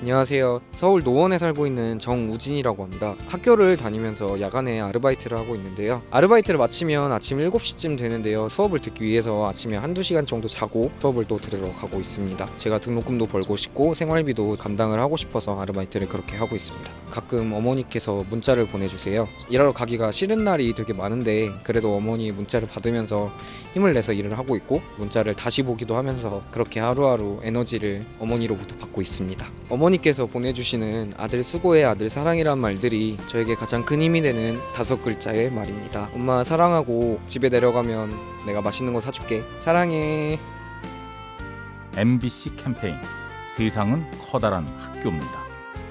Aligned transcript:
안녕하세요. 0.00 0.60
서울 0.74 1.02
노원에 1.02 1.38
살고 1.38 1.66
있는 1.66 1.98
정우진이라고 1.98 2.82
합니다. 2.82 3.14
학교를 3.28 3.78
다니면서 3.78 4.38
야간에 4.40 4.78
아르바이트를 4.80 5.38
하고 5.38 5.54
있는데요. 5.54 6.02
아르바이트를 6.10 6.58
마치면 6.58 7.10
아침 7.10 7.38
7시쯤 7.38 7.96
되는데요. 7.96 8.50
수업을 8.50 8.80
듣기 8.80 9.04
위해서 9.04 9.48
아침에 9.48 9.78
한두 9.78 10.02
시간 10.02 10.26
정도 10.26 10.46
자고 10.46 10.90
수업을 11.00 11.24
또 11.24 11.38
들으러 11.38 11.72
가고 11.72 12.00
있습니다. 12.00 12.46
제가 12.58 12.80
등록금도 12.80 13.28
벌고 13.28 13.56
싶고 13.56 13.94
생활비도 13.94 14.56
감당을 14.58 14.98
하고 14.98 15.16
싶어서 15.16 15.58
아르바이트를 15.58 16.08
그렇게 16.08 16.36
하고 16.36 16.54
있습니다. 16.54 16.90
가끔 17.10 17.52
어머니께서 17.54 18.24
문자를 18.28 18.66
보내주세요. 18.66 19.26
일하러 19.48 19.72
가기가 19.72 20.10
싫은 20.10 20.44
날이 20.44 20.74
되게 20.74 20.92
많은데 20.92 21.50
그래도 21.62 21.94
어머니 21.96 22.30
문자를 22.30 22.68
받으면서 22.68 23.32
힘을 23.72 23.94
내서 23.94 24.12
일을 24.12 24.36
하고 24.36 24.54
있고 24.56 24.82
문자를 24.98 25.34
다시 25.34 25.62
보기도 25.62 25.96
하면서 25.96 26.42
그렇게 26.50 26.80
하루하루 26.80 27.40
에너지를 27.42 28.04
어머니로부터 28.18 28.76
받고 28.76 29.00
있습니다. 29.00 29.48
어머 29.70 29.83
니께서 29.90 30.26
보내주시는 30.26 31.14
아들 31.16 31.42
수고해 31.42 31.84
아들 31.84 32.08
사랑이란 32.10 32.58
말들이 32.58 33.16
저에게 33.28 33.54
가장 33.54 33.84
큰 33.84 34.00
힘이 34.00 34.22
되는 34.22 34.58
다섯 34.74 35.02
글자의 35.02 35.50
말입니다. 35.50 36.10
엄마 36.14 36.44
사랑하고 36.44 37.20
집에 37.26 37.48
내려가면 37.48 38.14
내가 38.46 38.60
맛있는 38.60 38.92
거 38.92 39.00
사줄게. 39.00 39.42
사랑해. 39.60 40.38
MBC 41.96 42.56
캠페인 42.56 42.96
세상은 43.56 44.04
커다란 44.20 44.66
학교입니다. 44.78 45.44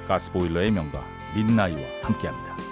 가스보일러의 0.08 0.72
명가 0.72 1.04
민나이와 1.36 1.82
함께합니다. 2.04 2.63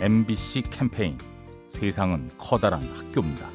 MBC 0.00 0.62
캠페인 0.70 1.16
세상은 1.68 2.30
커다란 2.38 2.82
학교입니다. 2.94 3.48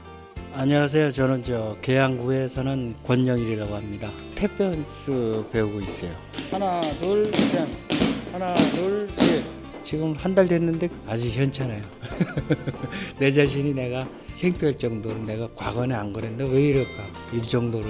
안녕하세요. 0.54 1.12
저는 1.12 1.44
저 1.44 1.76
계양구에 1.82 2.48
사는 2.48 2.96
권영일이라고 3.04 3.76
합니다. 3.76 4.10
탭댄스 4.36 5.50
배우고 5.52 5.82
있어요. 5.82 6.12
하나, 6.52 6.82
둘, 7.00 7.32
셋. 7.34 7.68
하나, 8.32 8.54
둘, 8.72 9.10
셋. 9.18 9.44
지금 9.84 10.14
한 10.18 10.34
달 10.34 10.48
됐는데 10.48 10.90
아주 11.08 11.28
현찮아요. 11.30 11.82
내 13.20 13.32
자신이 13.32 13.74
내가 13.74 14.08
창피할 14.36 14.78
정도로 14.78 15.18
내가 15.24 15.48
과거에 15.56 15.92
안 15.94 16.12
그랬는데 16.14 16.44
왜 16.54 16.68
이럴까? 16.68 16.92
이 17.34 17.42
정도로 17.42 17.86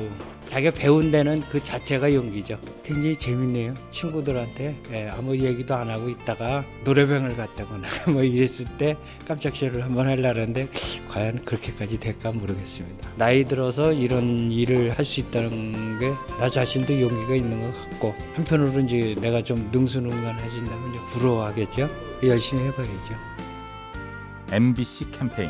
자기가 0.45 0.71
배운 0.75 1.09
데는 1.09 1.41
그 1.49 1.63
자체가 1.63 2.13
용기죠. 2.13 2.59
굉장히 2.83 3.17
재밌네요. 3.17 3.73
친구들한테 3.89 4.79
예, 4.91 5.07
아무 5.09 5.35
얘기도 5.35 5.73
안 5.73 5.89
하고 5.89 6.07
있다가 6.07 6.63
노래방을 6.83 7.35
갔다거나 7.35 7.87
뭐 8.13 8.21
이랬을 8.21 8.65
때 8.77 8.95
깜짝 9.27 9.55
쇼를 9.55 9.83
한번 9.83 10.05
하려는데 10.07 10.69
과연 11.09 11.39
그렇게까지 11.43 11.99
될까 11.99 12.31
모르겠습니다. 12.31 13.09
나이 13.17 13.43
들어서 13.45 13.91
이런 13.91 14.51
일을 14.51 14.91
할 14.91 15.03
수 15.05 15.19
있다는 15.21 15.99
게 15.99 16.13
나 16.39 16.49
자신도 16.49 16.99
용기가 17.01 17.33
있는 17.35 17.61
것 17.61 17.73
같고 17.89 18.13
한편으로 18.35 18.79
이제 18.81 19.15
내가 19.21 19.41
좀 19.43 19.69
능수능란해진다면 19.71 21.05
부러워하겠죠. 21.11 21.89
열심히 22.23 22.63
해봐야죠. 22.65 23.13
MBC 24.51 25.09
캠페인 25.11 25.49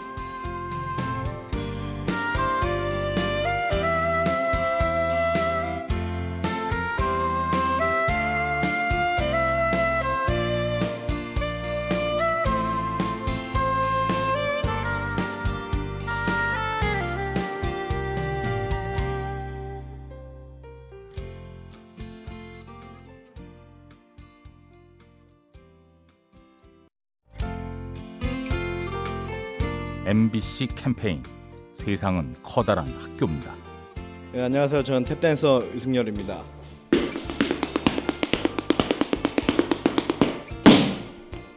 MBC 30.11 30.67
캠페인 30.75 31.23
세상은 31.71 32.35
커다란 32.43 32.85
학교입니다. 32.99 33.55
네, 34.33 34.41
안녕하세요. 34.41 34.83
저는 34.83 35.05
탭댄서 35.05 35.73
유승열입니다. 35.73 36.43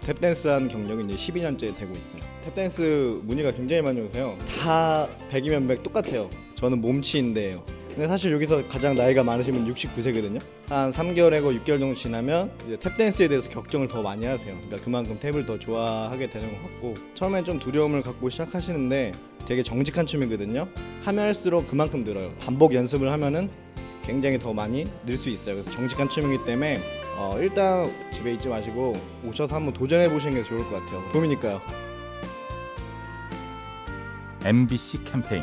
탭댄스한 0.02 0.70
경력이 0.70 1.12
이제 1.12 1.32
12년째 1.32 1.76
되고 1.76 1.96
있어요. 1.96 2.22
탭댄스 2.46 3.24
문의가 3.24 3.50
굉장히 3.50 3.82
많이 3.82 4.00
오세요. 4.00 4.38
다 4.62 5.08
100이면 5.32 5.66
100 5.66 5.82
똑같아요. 5.82 6.30
저는 6.54 6.80
몸치인데요. 6.80 7.64
근데 7.94 8.08
사실 8.08 8.32
여기서 8.32 8.66
가장 8.66 8.96
나이가 8.96 9.22
많으시면 9.22 9.72
69세거든요. 9.72 10.40
한 10.68 10.92
3개월이고 10.92 11.56
6개월 11.60 11.78
정도 11.78 11.94
지나면 11.94 12.50
이제 12.66 12.76
탭댄스에 12.76 13.28
대해서 13.28 13.48
격정을 13.48 13.86
더 13.86 14.02
많이 14.02 14.26
하세요. 14.26 14.52
그러니까 14.56 14.76
그만큼 14.84 15.16
탭을 15.20 15.46
더 15.46 15.58
좋아하게 15.58 16.28
되는 16.30 16.50
것 16.56 16.62
같고 16.62 16.94
처음엔 17.14 17.44
좀 17.44 17.60
두려움을 17.60 18.02
갖고 18.02 18.28
시작하시는데 18.28 19.12
되게 19.46 19.62
정직한 19.62 20.06
춤이거든요. 20.06 20.66
하면 21.04 21.24
할수록 21.24 21.68
그만큼 21.68 22.02
늘어요. 22.02 22.32
반복 22.40 22.74
연습을 22.74 23.12
하면은 23.12 23.48
굉장히 24.02 24.38
더 24.40 24.52
많이 24.52 24.86
늘 25.06 25.16
수 25.16 25.30
있어요. 25.30 25.54
그래서 25.54 25.70
정직한 25.70 26.08
춤이기 26.08 26.44
때문에 26.44 26.78
어, 27.16 27.36
일단 27.38 27.88
집에 28.10 28.32
있지 28.32 28.48
마시고 28.48 28.96
오셔서 29.24 29.54
한번 29.54 29.72
도전해 29.72 30.10
보시는 30.10 30.34
게 30.42 30.48
좋을 30.48 30.64
것 30.64 30.70
같아요. 30.80 31.00
봄이니까요. 31.12 31.60
MBC 34.44 35.04
캠페인 35.04 35.42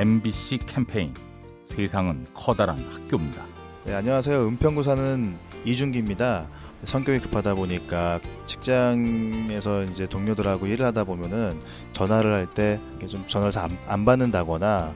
MBC 0.00 0.60
캠페인 0.64 1.12
세상은 1.62 2.24
커다란 2.32 2.78
학교입니다. 2.90 3.44
네, 3.84 3.92
안녕하세요. 3.92 4.46
은평구 4.46 4.82
사는 4.82 5.36
이준기입니다. 5.66 6.48
성격이 6.84 7.18
급하다 7.18 7.54
보니까 7.56 8.18
직장에서 8.46 9.84
이제 9.84 10.06
동료들하고 10.08 10.66
일을 10.68 10.86
하다 10.86 11.04
보면은 11.04 11.60
전화를 11.92 12.32
할 12.32 12.46
때 12.54 12.80
좀 13.08 13.26
전화를 13.26 13.52
잘 13.52 13.64
안, 13.64 13.78
안 13.86 14.04
받는다거나 14.06 14.94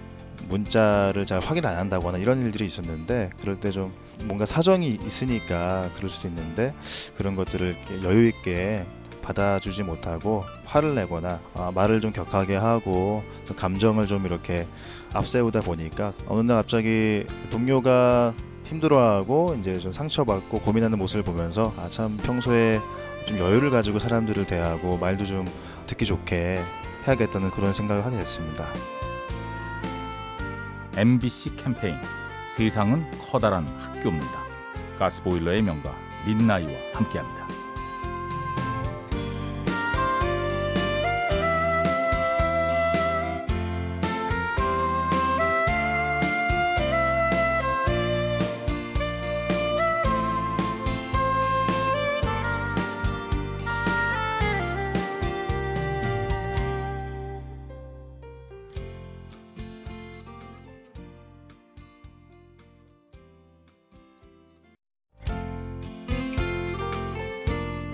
문자를 0.49 1.27
잘 1.27 1.41
확인 1.41 1.67
안 1.67 1.77
한다거나 1.77 2.17
이런 2.17 2.41
일들이 2.41 2.65
있었는데 2.65 3.29
그럴 3.43 3.61
때 3.61 3.71
좀 3.73 3.93
뭔가 4.23 4.47
사정이 4.47 5.01
있으니까 5.05 5.91
그럴 5.97 6.09
수도 6.09 6.29
있는데 6.29 6.73
그런 7.19 7.35
것들을 7.35 7.77
여유 8.05 8.29
있게 8.29 8.87
받아주지 9.25 9.83
못하고 9.83 10.45
화를 10.67 10.95
내거나 10.95 11.41
아, 11.55 11.73
말을 11.75 12.01
좀 12.01 12.13
격하게 12.13 12.57
하고 12.57 13.25
또 13.47 13.55
감정을 13.55 14.07
좀 14.07 14.27
이렇게 14.27 14.67
앞세우다 15.13 15.63
보니까 15.63 16.13
어느 16.27 16.43
날 16.43 16.59
갑자기 16.59 17.25
동료가 17.51 18.35
힘들어하고 18.65 19.57
이제 19.61 19.79
좀 19.79 19.93
상처받고 19.93 20.61
고민하는 20.61 20.99
모습을 20.99 21.23
보면서 21.23 21.73
아 21.79 21.89
참 21.89 22.17
평소에 22.19 22.81
좀 23.27 23.39
여유를 23.39 23.71
가지고 23.71 23.99
사람들을 23.99 24.47
대하고 24.47 24.99
말도 24.99 25.25
좀 25.25 25.47
듣기 25.87 26.05
좋게 26.05 26.61
해야겠다는 27.07 27.51
그런 27.51 27.73
생각을 27.73 28.05
하게 28.05 28.19
됐습니다. 28.19 28.67
MBC 30.97 31.57
캠페인 31.57 31.97
세상은 32.55 33.05
커다란 33.21 33.67
학교입니다. 33.81 34.45
가스보일러의 34.99 35.63
명가 35.63 35.93
민나이와 36.27 36.71
함께합니다. 36.95 37.64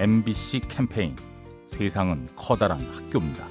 MBC 0.00 0.61
캠페인 0.67 1.14
세상은 1.67 2.26
커다란 2.35 2.81
학교입니다. 2.81 3.47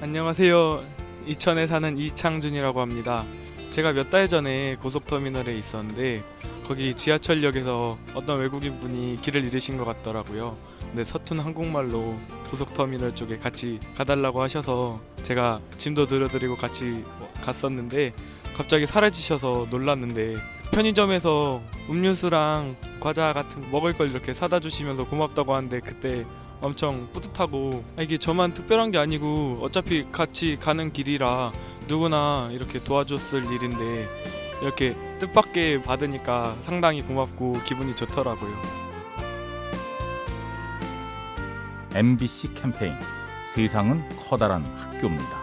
안녕하세요. 0.00 0.80
이천에 1.26 1.66
사는 1.66 1.98
이창준이라고 1.98 2.80
합니다. 2.80 3.22
제가 3.70 3.92
몇 3.92 4.08
달 4.08 4.26
전에 4.26 4.76
고속터미널에 4.76 5.54
있었는데 5.58 6.24
거기 6.66 6.94
지하철역에서 6.94 7.98
어떤 8.14 8.40
외국인 8.40 8.80
분이 8.80 9.18
길을 9.20 9.44
잃으신 9.44 9.76
것 9.76 9.84
같더라고요. 9.84 10.56
근데 10.80 11.04
서툰 11.04 11.38
한국말로 11.40 12.16
고속터미널 12.48 13.14
쪽에 13.14 13.36
같이 13.36 13.78
가달라고 13.94 14.40
하셔서 14.40 15.02
제가 15.22 15.60
짐도 15.76 16.06
들어드리고 16.06 16.56
같이 16.56 17.04
갔었는데 17.42 18.14
갑자기 18.56 18.86
사라지셔서 18.86 19.66
놀랐는데 19.70 20.38
편의점에서 20.72 21.60
음료수랑 21.88 22.76
과자 23.00 23.32
같은 23.32 23.70
먹을 23.70 23.92
걸 23.92 24.10
이렇게 24.10 24.32
사다 24.32 24.60
주시면서 24.60 25.04
고맙다고 25.04 25.54
하는데 25.54 25.80
그때 25.80 26.24
엄청 26.60 27.08
뿌듯하고 27.12 27.84
아, 27.96 28.02
이게 28.02 28.18
저만 28.18 28.54
특별한 28.54 28.90
게 28.90 28.98
아니고 28.98 29.58
어차피 29.62 30.06
같이 30.12 30.58
가는 30.60 30.92
길이라 30.92 31.52
누구나 31.88 32.50
이렇게 32.52 32.82
도와줬을 32.82 33.52
일인데 33.52 34.08
이렇게 34.62 34.94
뜻밖의 35.18 35.82
받으니까 35.82 36.54
상당히 36.66 37.02
고맙고 37.02 37.54
기분이 37.64 37.96
좋더라고요. 37.96 38.52
MBC 41.94 42.54
캠페인 42.54 42.94
세상은 43.52 44.02
커다란 44.28 44.64
학교입니다. 44.76 45.40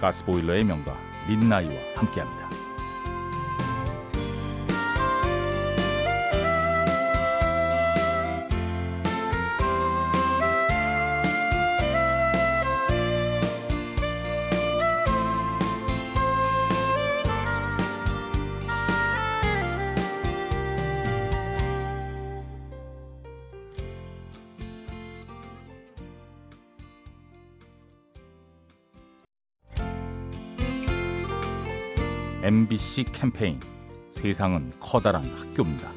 가스보일러의 0.00 0.64
명가 0.64 0.96
민나이와 1.28 1.74
함께합니다. 1.94 2.53
MBC 32.44 33.04
캠페인 33.04 33.58
세상은 34.10 34.70
커다란 34.78 35.24
학교입니다. 35.24 35.90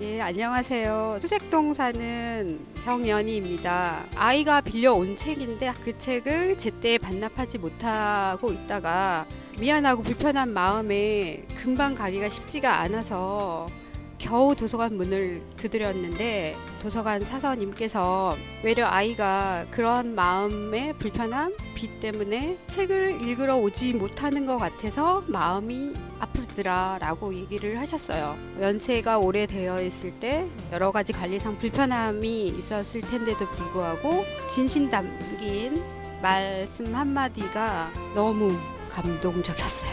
예, 0.00 0.20
안녕하세요. 0.20 1.18
수색동 1.20 1.74
사는 1.74 2.58
정연희입니다. 2.80 4.06
아이가 4.16 4.60
빌려온 4.62 5.14
책인데 5.14 5.72
그 5.84 5.96
책을 5.96 6.58
제때 6.58 6.98
반납하지 6.98 7.58
못하고 7.58 8.50
있다가 8.50 9.26
미안하고 9.60 10.02
불편한 10.02 10.52
마음에 10.52 11.44
금방 11.62 11.94
가기가 11.94 12.30
쉽지가 12.30 12.80
않아서 12.80 13.68
겨우 14.18 14.56
도서관 14.56 14.96
문을 14.96 15.42
두드렸는데 15.56 16.56
도서관 16.80 17.24
사서님께서 17.24 18.36
외려 18.62 18.86
아이가 18.86 19.66
그런 19.70 20.14
마음의 20.14 20.94
불편함, 20.94 21.54
비 21.74 22.00
때문에 22.00 22.58
책을 22.66 23.22
읽으러 23.22 23.56
오지 23.56 23.94
못하는 23.94 24.46
것 24.46 24.56
같아서 24.56 25.22
마음이 25.26 25.94
아프더라 26.18 26.98
라고 27.00 27.34
얘기를 27.34 27.78
하셨어요. 27.78 28.36
연체가 28.60 29.18
오래되어 29.18 29.82
있을 29.82 30.12
때 30.18 30.48
여러 30.72 30.90
가지 30.90 31.12
관리상 31.12 31.58
불편함이 31.58 32.48
있었을 32.48 33.02
텐데도 33.02 33.46
불구하고 33.50 34.24
진심 34.48 34.88
담긴 34.88 35.82
말씀 36.22 36.94
한마디가 36.94 37.90
너무 38.14 38.56
감동적이었어요. 38.90 39.92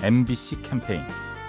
MBC 0.00 0.62
캠페인 0.62 1.02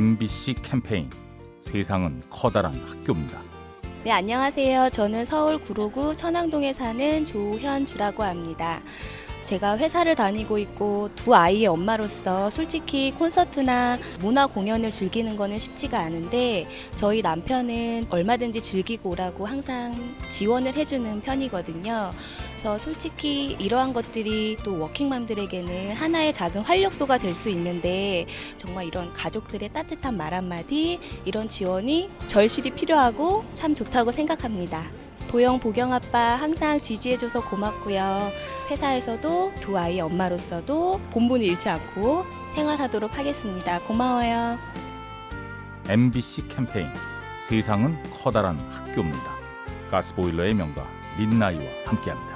MBC 0.00 0.54
캠페인 0.62 1.10
세상은 1.60 2.22
커다란 2.30 2.74
학교입니다. 2.88 3.42
네, 4.02 4.10
안녕하세요. 4.10 4.88
저는 4.88 5.26
서울 5.26 5.58
구로구 5.58 6.16
천왕동에 6.16 6.72
사는 6.72 7.26
조현주라고 7.26 8.22
합니다. 8.22 8.80
제가 9.44 9.76
회사를 9.76 10.14
다니고 10.14 10.56
있고 10.56 11.10
두 11.16 11.34
아이의 11.34 11.66
엄마로서 11.66 12.48
솔직히 12.48 13.10
콘서트나 13.10 13.98
문화 14.20 14.46
공연을 14.46 14.90
즐기는 14.90 15.36
거는 15.36 15.58
쉽지가 15.58 15.98
않은데 15.98 16.66
저희 16.96 17.20
남편은 17.20 18.06
얼마든지 18.08 18.62
즐기고 18.62 19.10
오라고 19.10 19.44
항상 19.44 19.94
지원을 20.30 20.72
해주는 20.72 21.20
편이거든요. 21.20 22.14
그래서 22.60 22.76
솔직히 22.76 23.56
이러한 23.58 23.94
것들이 23.94 24.58
또 24.62 24.78
워킹맘들에게는 24.80 25.94
하나의 25.94 26.34
작은 26.34 26.60
활력소가 26.60 27.16
될 27.16 27.34
수 27.34 27.48
있는데 27.48 28.26
정말 28.58 28.84
이런 28.84 29.14
가족들의 29.14 29.70
따뜻한 29.70 30.14
말 30.14 30.34
한마디 30.34 31.00
이런 31.24 31.48
지원이 31.48 32.10
절실히 32.26 32.70
필요하고 32.72 33.46
참 33.54 33.74
좋다고 33.74 34.12
생각합니다. 34.12 34.84
보영 35.28 35.58
보경 35.58 35.94
아빠 35.94 36.34
항상 36.34 36.78
지지해줘서 36.78 37.40
고맙고요. 37.48 38.28
회사에서도 38.68 39.52
두 39.60 39.78
아이 39.78 39.98
엄마로서도 39.98 41.00
본분을 41.12 41.46
잃지 41.46 41.70
않고 41.70 42.24
생활하도록 42.56 43.16
하겠습니다. 43.16 43.80
고마워요. 43.84 44.58
MBC 45.88 46.48
캠페인 46.48 46.88
세상은 47.48 47.96
커다란 48.22 48.58
학교입니다. 48.70 49.30
가스보일러의 49.90 50.52
명가 50.52 50.86
민나이와 51.18 51.62
함께합니다. 51.86 52.29